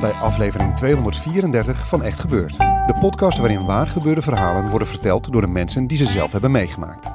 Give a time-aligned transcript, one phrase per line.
[0.00, 2.56] Bij aflevering 234 van Echt Gebeurd.
[2.58, 6.50] De podcast waarin waar gebeurde verhalen worden verteld door de mensen die ze zelf hebben
[6.50, 7.08] meegemaakt.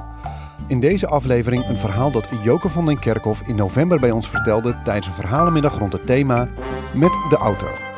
[0.66, 4.76] In deze aflevering een verhaal dat Joke van den Kerkhof in november bij ons vertelde
[4.84, 6.48] tijdens een verhalenmiddag rond het thema
[6.94, 7.95] Met de auto.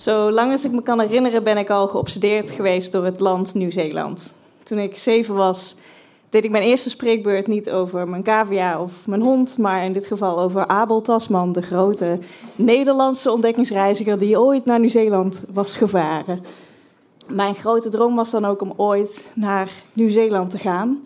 [0.00, 4.34] Zolang als ik me kan herinneren ben ik al geobsedeerd geweest door het land Nieuw-Zeeland.
[4.62, 5.76] Toen ik zeven was,
[6.30, 10.06] deed ik mijn eerste spreekbeurt niet over mijn cavia of mijn hond, maar in dit
[10.06, 12.18] geval over Abel Tasman, de grote
[12.56, 16.44] Nederlandse ontdekkingsreiziger die ooit naar Nieuw-Zeeland was gevaren.
[17.26, 21.04] Mijn grote droom was dan ook om ooit naar Nieuw-Zeeland te gaan.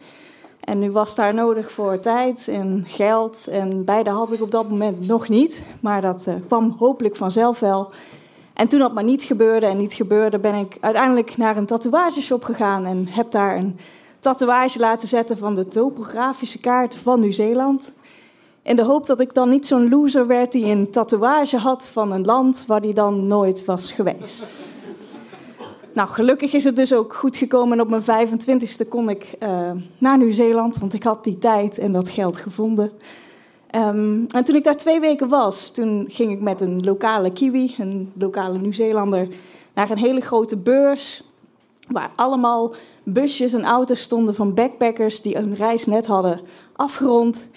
[0.61, 3.47] En nu was daar nodig voor tijd en geld.
[3.47, 5.67] En beide had ik op dat moment nog niet.
[5.81, 7.93] Maar dat uh, kwam hopelijk vanzelf wel.
[8.55, 12.45] En toen dat maar niet gebeurde en niet gebeurde, ben ik uiteindelijk naar een tatoeageshop
[12.45, 13.79] gegaan en heb daar een
[14.19, 17.93] tatoeage laten zetten van de topografische kaart van Nieuw-Zeeland.
[18.63, 22.13] In de hoop dat ik dan niet zo'n loser werd die een tatoeage had van
[22.13, 24.47] een land waar die dan nooit was geweest.
[25.93, 27.79] Nou, gelukkig is het dus ook goed gekomen.
[27.79, 31.93] En op mijn 25ste kon ik uh, naar Nieuw-Zeeland, want ik had die tijd en
[31.93, 32.93] dat geld gevonden.
[33.77, 37.75] Um, en toen ik daar twee weken was, toen ging ik met een lokale Kiwi,
[37.79, 39.29] een lokale Nieuw-Zeelander,
[39.75, 41.23] naar een hele grote beurs.
[41.89, 46.41] Waar allemaal busjes en auto's stonden van backpackers die hun reis net hadden
[46.73, 47.51] afgerond.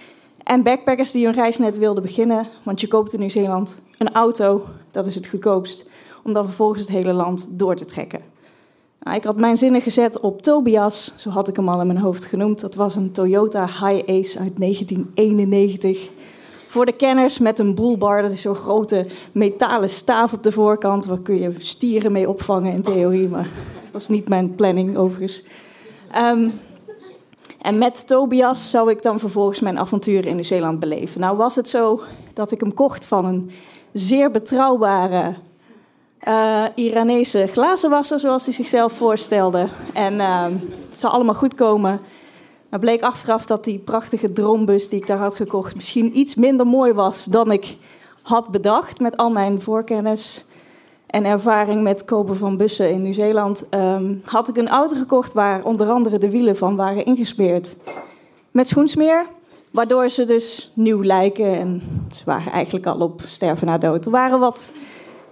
[0.43, 2.47] En backpackers die hun reis net wilden beginnen.
[2.63, 5.89] Want je koopt in Nieuw-Zeeland een auto, dat is het goedkoopst.
[6.23, 8.21] Om dan vervolgens het hele land door te trekken.
[8.99, 11.99] Nou, ik had mijn zinnen gezet op Tobias, zo had ik hem al in mijn
[11.99, 12.59] hoofd genoemd.
[12.59, 16.09] Dat was een Toyota High Ace uit 1991.
[16.67, 21.05] Voor de kenners met een bullbar, dat is zo'n grote metalen staaf op de voorkant.
[21.05, 23.49] Waar kun je stieren mee opvangen in theorie, maar
[23.83, 25.43] dat was niet mijn planning overigens.
[26.15, 26.53] Um,
[27.61, 31.21] en met Tobias zou ik dan vervolgens mijn avonturen in Nieuw-Zeeland beleven.
[31.21, 32.01] Nou was het zo
[32.33, 33.51] dat ik hem kocht van een
[33.93, 35.35] zeer betrouwbare
[36.27, 39.69] uh, Iranese glazenwasser, zoals hij zichzelf voorstelde.
[39.93, 40.45] En uh,
[40.89, 41.99] het zou allemaal goed komen.
[42.69, 46.65] Nou bleek achteraf dat die prachtige drombus die ik daar had gekocht misschien iets minder
[46.65, 47.77] mooi was dan ik
[48.21, 48.99] had bedacht.
[48.99, 50.45] Met al mijn voorkennis
[51.07, 55.63] en ervaring met kopen van bussen in Nieuw-Zeeland um, had ik een auto gekocht waar
[55.63, 57.75] onder andere de wielen van waren ingesmeerd
[58.51, 59.25] met schoensmeer.
[59.71, 64.05] Waardoor ze dus nieuw lijken en ze waren eigenlijk al op sterven na dood.
[64.05, 64.71] Er waren wat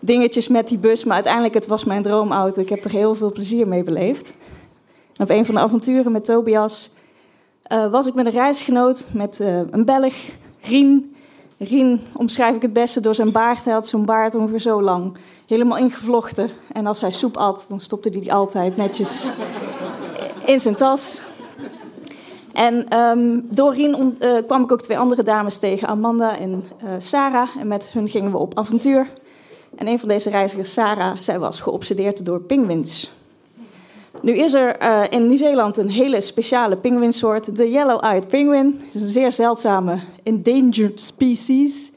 [0.05, 1.03] dingetjes met die bus.
[1.03, 2.61] Maar uiteindelijk, het was mijn droomauto.
[2.61, 4.33] Ik heb er heel veel plezier mee beleefd.
[5.17, 6.89] Op een van de avonturen met Tobias
[7.71, 10.13] uh, was ik met een reisgenoot, met uh, een Belg,
[10.61, 11.15] Rien.
[11.57, 13.63] Rien omschrijf ik het beste door zijn baard.
[13.63, 15.17] Hij had zo'n baard ongeveer zo lang,
[15.47, 16.49] helemaal ingevlochten.
[16.73, 19.29] En als hij soep at, dan stopte hij die altijd netjes
[20.45, 21.21] in zijn tas.
[22.53, 26.63] En um, door Rien uh, kwam ik ook twee andere dames tegen, Amanda en
[26.99, 27.49] Sarah.
[27.59, 29.11] En met hun gingen we op avontuur.
[29.75, 33.11] En een van deze reizigers, Sarah, zij was geobsedeerd door pinguïns.
[34.21, 38.81] Nu is er uh, in Nieuw-Zeeland een hele speciale pinguïnsoort, de yellow-eyed penguin.
[38.85, 41.91] Het is een zeer zeldzame endangered species.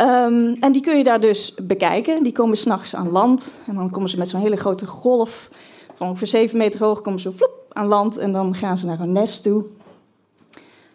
[0.00, 2.22] Um, en die kun je daar dus bekijken.
[2.22, 3.60] Die komen s'nachts aan land.
[3.66, 5.50] En dan komen ze met zo'n hele grote golf
[5.94, 8.16] van ongeveer 7 meter hoog komen ze vloep aan land.
[8.16, 9.64] En dan gaan ze naar een nest toe.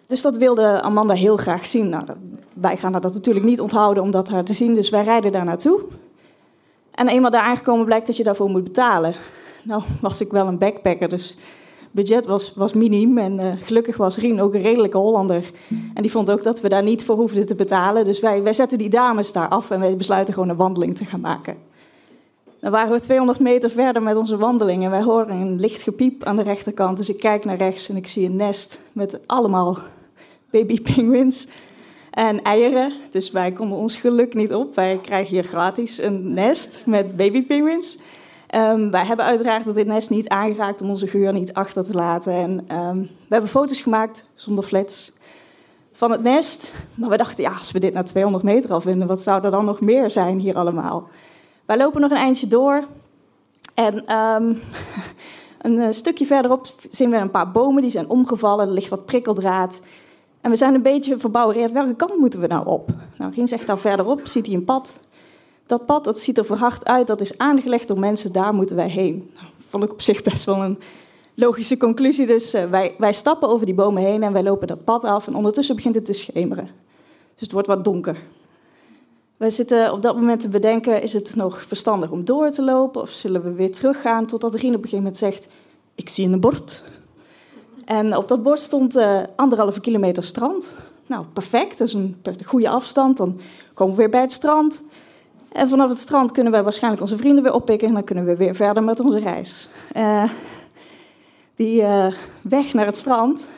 [0.10, 1.90] Dus dat wilde Amanda heel graag zien.
[1.90, 2.06] Nou,
[2.54, 5.46] wij gaan dat natuurlijk niet onthouden om dat haar te zien, dus wij rijden daar
[5.46, 5.82] naartoe.
[6.92, 9.16] En eenmaal daar aangekomen blijkt dat je daarvoor moet betalen.
[9.64, 11.38] Nou, was ik wel een backpacker, dus
[11.92, 13.18] budget was, was minim.
[13.18, 15.52] En uh, gelukkig was Rien ook een redelijke Hollander.
[15.94, 18.04] En die vond ook dat we daar niet voor hoefden te betalen.
[18.04, 21.06] Dus wij, wij zetten die dames daar af en wij besluiten gewoon een wandeling te
[21.06, 21.58] gaan maken.
[22.60, 26.24] Dan waren we 200 meter verder met onze wandeling en wij horen een licht gepiep
[26.24, 26.98] aan de rechterkant.
[26.98, 29.78] Dus ik kijk naar rechts en ik zie een nest met allemaal
[30.52, 31.48] baby penguins
[32.12, 32.94] en eieren.
[33.10, 34.76] Dus wij konden ons geluk niet op.
[34.76, 37.98] Wij krijgen hier gratis een nest met baby penguins.
[38.56, 42.34] Um, wij hebben uiteraard dit nest niet aangeraakt om onze geur niet achter te laten.
[42.34, 45.12] En um, we hebben foto's gemaakt zonder flits
[45.94, 46.74] van het nest.
[46.96, 49.52] Maar we dachten, ja, als we dit naar 200 meter al vinden, wat zou er
[49.52, 51.08] dan nog meer zijn hier allemaal?
[51.66, 52.88] Wij lopen nog een eindje door.
[53.74, 54.62] En um,
[55.62, 58.68] een eh, stukje verderop zien we een paar bomen die zijn omgevallen.
[58.68, 59.80] Er ligt wat prikkeldraad.
[60.42, 61.72] En we zijn een beetje verbouwereerd.
[61.72, 62.90] Welke kant moeten we nou op?
[63.18, 65.00] Nou, Rien zegt daar verderop, ziet hij een pad.
[65.66, 68.90] Dat pad dat ziet er verhard uit, dat is aangelegd door mensen, daar moeten wij
[68.90, 69.32] heen.
[69.36, 70.80] Nou, vond ik op zich best wel een
[71.34, 72.26] logische conclusie.
[72.26, 75.28] Dus uh, wij, wij stappen over die bomen heen en wij lopen dat pad af.
[75.28, 76.70] En ondertussen begint het te schemeren.
[77.34, 78.18] Dus het wordt wat donker.
[79.38, 83.02] Wij zitten op dat moment te bedenken: is het nog verstandig om door te lopen?
[83.02, 84.26] Of zullen we weer teruggaan?
[84.26, 85.48] Totdat Rien op een gegeven moment zegt:
[85.96, 86.84] Ik zie een bord.
[87.90, 90.76] En op dat bord stond uh, anderhalve kilometer strand.
[91.06, 91.78] Nou, perfect.
[91.78, 93.18] Dat is een goede afstand.
[93.18, 93.40] Dan
[93.74, 94.84] komen we weer bij het strand.
[95.52, 97.88] En vanaf het strand kunnen wij waarschijnlijk onze vrienden weer oppikken.
[97.88, 99.70] En dan kunnen we weer verder met onze reis.
[99.98, 100.30] Uh,
[101.56, 103.50] die uh, weg naar het strand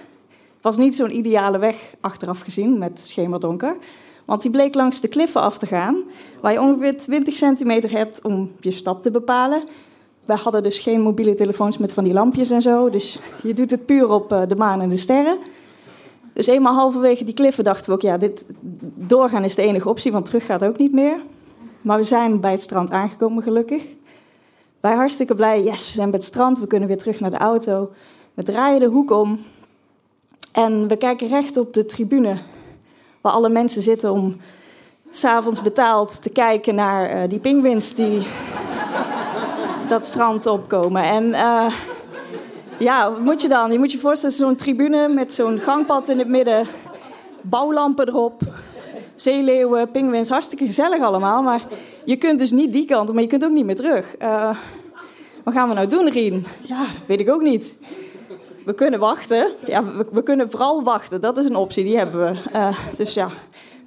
[0.61, 3.75] was niet zo'n ideale weg achteraf gezien met schemerdonker.
[4.25, 6.03] Want die bleek langs de kliffen af te gaan,
[6.41, 9.63] waar je ongeveer 20 centimeter hebt om je stap te bepalen.
[10.31, 13.71] Wij hadden dus geen mobiele telefoons met van die lampjes en zo, dus je doet
[13.71, 15.37] het puur op uh, de maan en de sterren.
[16.33, 18.45] Dus eenmaal halverwege die kliffen dachten we ook, ja, dit
[18.95, 21.21] doorgaan is de enige optie, want terug gaat ook niet meer.
[21.81, 23.83] Maar we zijn bij het strand aangekomen, gelukkig.
[24.79, 27.37] Wij hartstikke blij, yes, we zijn bij het strand, we kunnen weer terug naar de
[27.37, 27.91] auto.
[28.33, 29.39] We draaien de hoek om
[30.51, 32.41] en we kijken recht op de tribune
[33.21, 34.37] waar alle mensen zitten om
[35.11, 38.27] s'avonds betaald te kijken naar uh, die pinguïns die
[39.91, 41.03] dat strand opkomen.
[41.03, 41.73] En uh,
[42.79, 43.71] ja, wat moet je dan?
[43.71, 46.67] Je moet je voorstellen, zo'n tribune met zo'n gangpad in het midden,
[47.43, 48.41] bouwlampen erop,
[49.15, 51.41] zeeleeuwen, pinguïns, hartstikke gezellig allemaal.
[51.41, 51.63] Maar
[52.05, 54.05] je kunt dus niet die kant, maar je kunt ook niet meer terug.
[54.21, 54.57] Uh,
[55.43, 56.45] wat gaan we nou doen, Rien?
[56.61, 57.79] Ja, weet ik ook niet
[58.65, 59.51] we kunnen wachten.
[59.65, 61.21] Ja, we, kunnen vooral wachten.
[61.21, 62.49] Dat is een optie, die hebben we.
[62.53, 63.27] Uh, dus ja,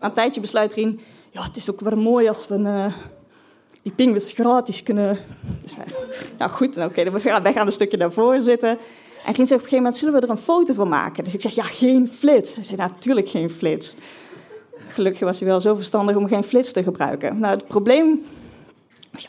[0.01, 1.01] na een tijdje besluit Rien...
[1.31, 2.95] Ja, het is ook wel mooi als we uh,
[3.85, 5.19] die pinguïns gratis kunnen...
[5.63, 5.75] Dus,
[6.39, 8.69] ja, goed, oké, okay, gaan, wij gaan een stukje naar voren zitten.
[8.69, 11.25] En Rien zegt op een gegeven moment, zullen we er een foto van maken?
[11.25, 12.55] Dus ik zeg, ja, geen flits.
[12.55, 13.95] Hij zei, natuurlijk geen flits.
[14.89, 17.39] Gelukkig was hij wel zo verstandig om geen flits te gebruiken.
[17.39, 18.25] Nou, het probleem...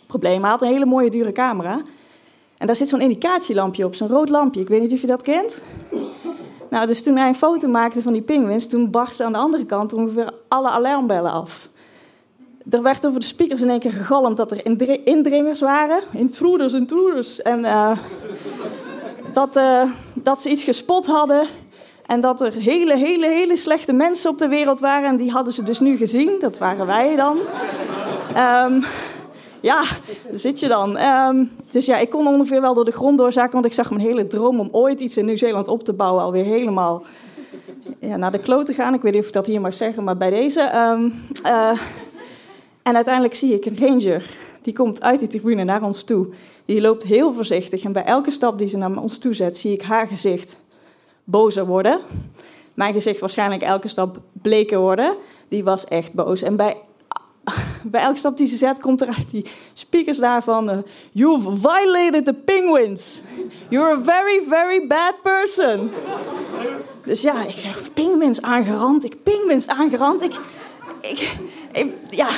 [0.08, 1.84] Probleem, hij had een hele mooie dure camera...
[2.58, 4.62] En daar zit zo'n indicatielampje op, zo'n rood lampje.
[4.62, 5.64] Ik weet niet of je dat kent.
[6.70, 9.66] Nou, dus toen hij een foto maakte van die pinguïns, toen barstten aan de andere
[9.66, 11.70] kant ongeveer alle alarmbellen af.
[12.70, 14.66] Er werd over de speakers in één keer gegalmd dat er
[15.04, 16.04] indringers waren.
[16.12, 17.42] Intruders, intruders.
[17.42, 17.98] En uh,
[19.34, 19.82] dat, uh,
[20.14, 21.48] dat ze iets gespot hadden.
[22.06, 25.10] En dat er hele, hele, hele slechte mensen op de wereld waren.
[25.10, 26.36] En die hadden ze dus nu gezien.
[26.40, 27.38] Dat waren wij dan.
[28.68, 28.84] Um,
[29.62, 29.84] ja,
[30.30, 30.98] daar zit je dan.
[31.00, 34.02] Um, dus ja, ik kon ongeveer wel door de grond doorzakken, want ik zag mijn
[34.02, 37.04] hele droom om ooit iets in Nieuw-Zeeland op te bouwen alweer helemaal
[38.00, 38.94] ja, naar de kloot te gaan.
[38.94, 40.76] Ik weet niet of ik dat hier mag zeggen, maar bij deze.
[40.76, 41.14] Um,
[42.86, 44.38] en uiteindelijk zie ik een ranger.
[44.62, 46.28] Die komt uit die tribune naar ons toe.
[46.66, 47.84] Die loopt heel voorzichtig.
[47.84, 50.58] En bij elke stap die ze naar ons toe zet, zie ik haar gezicht
[51.24, 52.02] bozer worden.
[52.74, 55.16] Mijn gezicht waarschijnlijk elke stap bleker worden.
[55.48, 56.42] Die was echt boos.
[56.42, 56.78] En bij
[57.92, 60.70] bij elke stap die ze zet, komt er uit die speakers daarvan...
[60.70, 60.78] Uh,
[61.12, 63.22] You've violated the penguins.
[63.70, 65.92] You're a very, very bad person.
[67.06, 69.04] Dus ja, ik zeg, penguins aangerand.
[69.04, 70.22] Ik, penguins aangerand.
[70.22, 70.40] Ik,
[71.02, 71.38] ik,
[72.10, 72.30] ja,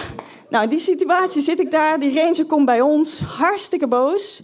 [0.50, 2.00] nou, in die situatie zit ik daar.
[2.00, 4.42] Die ranger komt bij ons, hartstikke boos.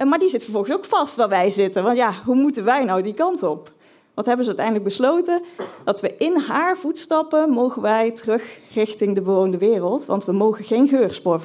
[0.00, 1.82] Uh, maar die zit vervolgens ook vast waar wij zitten.
[1.82, 3.72] Want ja, hoe moeten wij nou die kant op?
[4.14, 5.42] Wat hebben ze uiteindelijk besloten?
[5.84, 10.64] Dat we in haar voetstappen mogen wij terug richting de bewoonde wereld, want we mogen
[10.64, 11.40] geen geurspoor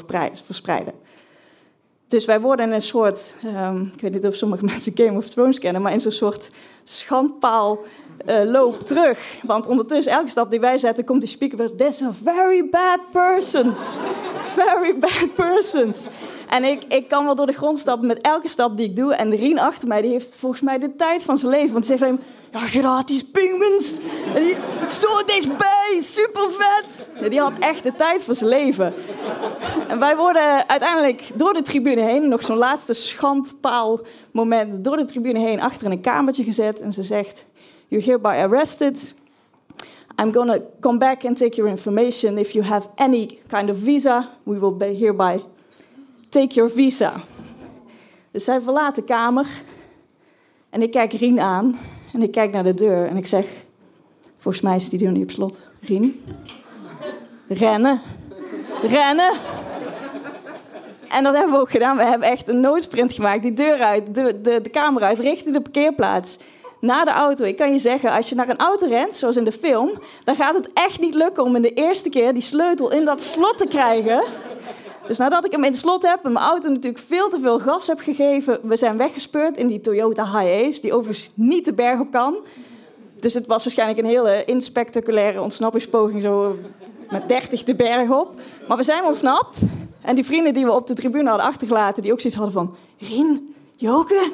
[0.46, 0.94] verspreiden.
[2.12, 5.30] Dus wij worden in een soort, um, ik weet niet of sommige mensen Game of
[5.30, 6.48] Thrones kennen, maar in zo'n soort
[6.84, 7.80] schandpaal
[8.28, 9.20] uh, loop terug.
[9.44, 11.76] Want ondertussen, elke stap die wij zetten, komt die speaker weer.
[11.76, 13.96] This are very bad persons.
[14.56, 16.08] Very bad persons.
[16.50, 19.14] En ik, ik kan wel door de grond stappen met elke stap die ik doe.
[19.14, 21.74] En de Rien achter mij, die heeft volgens mij de tijd van zijn leven.
[21.74, 24.00] Want ze zegt alleen, ja, gratis pinguïns.
[24.36, 24.56] En die,
[24.90, 27.10] zo dichtbij, super vet.
[27.30, 28.94] Die had echt de tijd van zijn leven.
[29.88, 34.00] En wij worden uiteindelijk door de tribune heen, nog zo'n laatste schandpaal
[34.32, 36.80] moment, door de tribune heen achter in een kamertje gezet.
[36.80, 37.46] En ze zegt,
[37.88, 39.16] you're hereby arrested.
[40.22, 42.38] I'm to come back and take your information.
[42.38, 45.42] If you have any kind of visa, we will hereby
[46.30, 47.24] take your visa.
[48.32, 49.48] Dus zij verlaat de kamer
[50.70, 51.80] en ik kijk Rien aan
[52.14, 53.46] en ik kijk naar de deur en ik zeg:
[54.38, 55.60] Volgens mij is die deur niet op slot.
[55.82, 56.24] Rien?
[57.48, 58.02] Rennen.
[58.82, 59.34] Rennen.
[61.10, 61.98] En dat hebben we ook gedaan.
[61.98, 63.42] We hebben echt een noodsprint gemaakt.
[63.42, 66.38] Die deur uit, de, de, de kamer uit, richting de parkeerplaats.
[66.80, 67.46] Naar de auto.
[67.46, 70.00] Ik kan je zeggen, als je naar een auto rent, zoals in de film...
[70.24, 73.22] dan gaat het echt niet lukken om in de eerste keer die sleutel in dat
[73.22, 74.24] slot te krijgen.
[75.12, 77.88] Dus nadat ik hem in het slot heb mijn auto natuurlijk veel te veel gas
[77.88, 78.60] heb gegeven...
[78.64, 82.36] we zijn weggespeurd in die Toyota Hiace, die overigens niet de berg op kan...
[83.20, 86.58] Dus het was waarschijnlijk een hele inspectaculaire ontsnappingspoging, zo
[87.10, 88.42] met 30 de berg op.
[88.68, 89.62] Maar we zijn ontsnapt.
[90.02, 92.76] En die vrienden die we op de tribune hadden achtergelaten, die ook zoiets hadden van...
[92.98, 94.32] Rien, Joke?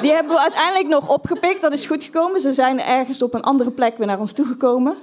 [0.00, 2.40] Die hebben we uiteindelijk nog opgepikt, dat is goed gekomen.
[2.40, 4.96] Ze zijn ergens op een andere plek weer naar ons toegekomen.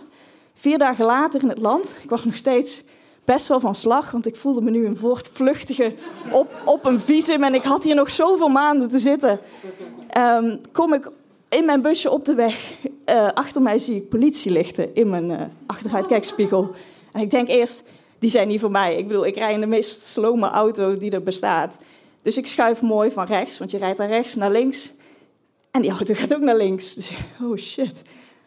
[0.54, 2.84] Vier dagen later in het land, ik was nog steeds
[3.26, 5.94] best wel van slag, want ik voelde me nu een voortvluchtige
[6.32, 9.40] op, op een visum en ik had hier nog zoveel maanden te zitten.
[10.18, 11.10] Um, kom ik
[11.50, 12.76] in mijn busje op de weg,
[13.06, 16.72] uh, achter mij zie ik politielichten in mijn uh, achteruitkijkspiegel.
[17.12, 17.84] En ik denk eerst,
[18.20, 18.98] die zijn niet voor mij.
[18.98, 21.78] Ik bedoel, ik rij in de meest slome auto die er bestaat.
[22.22, 24.94] Dus ik schuif mooi van rechts, want je rijdt naar rechts, naar links.
[25.72, 26.94] En die auto gaat ook naar links.
[26.94, 27.12] Dus,
[27.44, 28.02] oh shit.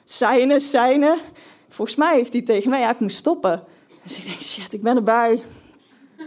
[0.04, 1.18] Seine, seine.
[1.68, 3.64] Volgens mij heeft hij tegen mij, ja, ik moest stoppen.
[4.04, 5.42] Dus ik denk, shit, ik ben erbij.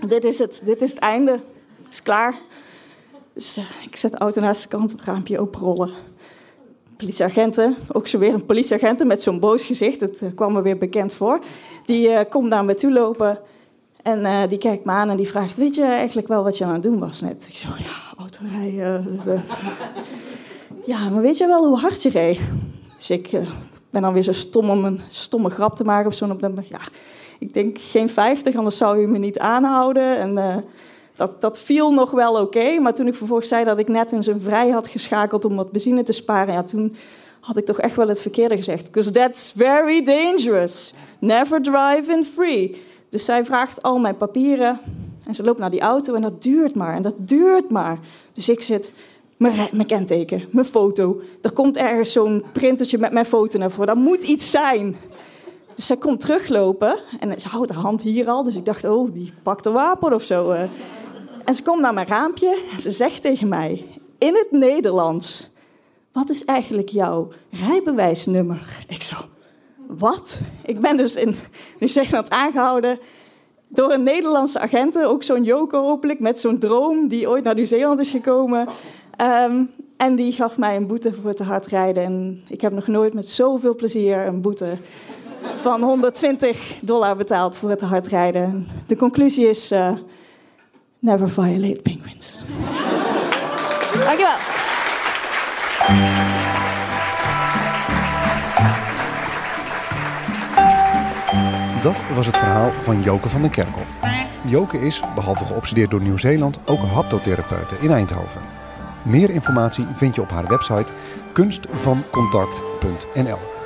[0.08, 1.32] Dit is het, dit is het einde.
[1.32, 2.40] Het is klaar.
[3.34, 5.92] Dus uh, ik zet de auto naast de kant, het raampje openrollen
[6.98, 10.78] politieagenten, ook zo weer een politieagent met zo'n boos gezicht, dat uh, kwam me weer
[10.78, 11.40] bekend voor.
[11.86, 13.40] Die uh, komt naar me toe lopen
[14.04, 16.74] en die kijkt me aan en die vraagt: Weet je eigenlijk wel wat je aan
[16.74, 17.48] het doen was net?
[17.50, 19.20] Ik zo: Ja, autorijden.
[20.86, 22.40] ja, maar weet je wel hoe hard je reed?
[22.98, 23.30] Dus ik
[23.90, 26.30] ben dan weer zo stom om een stomme grap te maken of zo.
[26.30, 26.82] Op de, ja,
[27.40, 30.18] ik denk geen 50, anders zou u me niet aanhouden.
[30.18, 30.64] En
[31.16, 34.24] dat, dat viel nog wel oké, maar toen ik vervolgens zei dat ik net in
[34.24, 36.96] zijn vrij had geschakeld om wat benzine te sparen, ja, toen
[37.40, 38.84] had ik toch echt wel het verkeerde gezegd.
[38.84, 40.94] Because that's very dangerous.
[41.20, 42.84] Never drive in free.
[43.10, 44.80] Dus zij vraagt al mijn papieren
[45.26, 48.00] en ze loopt naar die auto en dat duurt maar en dat duurt maar.
[48.34, 48.94] Dus ik zit,
[49.38, 51.22] mijn, mijn kenteken, mijn foto.
[51.42, 53.88] Er komt ergens zo'n printertje met mijn foto naar voren.
[53.88, 54.96] Dat moet iets zijn.
[55.78, 58.44] Dus zij komt teruglopen en ze houdt haar hand hier al.
[58.44, 60.52] Dus ik dacht, oh, die pakt een wapen of zo.
[60.52, 60.62] Eh.
[61.46, 63.86] En ze komt naar mijn raampje en ze zegt tegen mij
[64.18, 65.50] in het Nederlands:
[66.12, 68.86] Wat is eigenlijk jouw rijbewijsnummer?
[68.88, 69.16] Ik zo:
[69.88, 70.40] Wat?
[70.66, 71.36] Ik ben dus in
[71.80, 73.00] Nieuw-Zeeland aangehouden
[73.68, 78.00] door een Nederlandse agent, ook zo'n joker hopelijk, met zo'n droom die ooit naar Nieuw-Zeeland
[78.00, 78.68] is gekomen.
[79.22, 82.04] Um, en die gaf mij een boete voor te hard rijden.
[82.04, 84.78] En ik heb nog nooit met zoveel plezier een boete
[85.56, 88.68] van 120 dollar betaald voor het hard rijden.
[88.88, 89.72] De conclusie is.
[89.72, 89.92] Uh,
[91.00, 92.42] Never violate penguins.
[93.94, 94.36] Dankjewel.
[101.82, 103.88] Dat was het verhaal van Joke van den Kerkhof.
[104.46, 108.42] Joke is, behalve geobsedeerd door Nieuw-Zeeland, ook haptotherapeute in Eindhoven.
[109.02, 110.92] Meer informatie vind je op haar website
[111.34, 113.57] kunstvancontact.nl.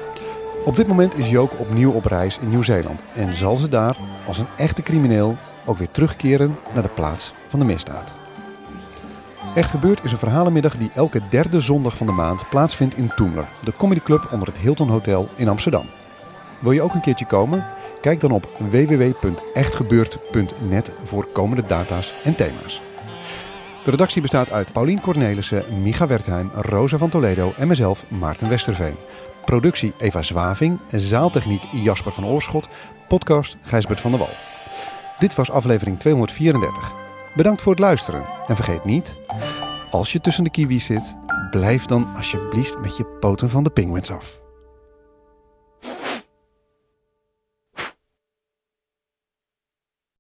[0.66, 4.40] Op dit moment is Joke opnieuw op reis in Nieuw-Zeeland en zal ze daar als
[4.40, 8.12] een echte crimineel ook weer terugkeren naar de plaats van de misdaad.
[9.56, 13.48] Echt gebeurd is een verhalenmiddag die elke derde zondag van de maand plaatsvindt in Toemler,
[13.64, 15.86] de comedyclub onder het Hilton Hotel in Amsterdam.
[16.60, 17.66] Wil je ook een keertje komen?
[18.02, 22.82] Kijk dan op www.echtgebeurd.net voor komende data's en thema's.
[23.84, 28.96] De redactie bestaat uit Paulien Cornelissen, Micha Wertheim, Rosa van Toledo en mezelf, Maarten Westerveen.
[29.46, 32.68] Productie Eva Zwaving, zaaltechniek Jasper van Oorschot,
[33.08, 34.30] podcast Gijsbert van der Wal.
[35.20, 36.92] Dit was aflevering 234.
[37.36, 39.18] Bedankt voor het luisteren en vergeet niet,
[39.92, 41.16] als je tussen de kiwis zit,
[41.52, 44.41] blijf dan alsjeblieft met je poten van de penguins af.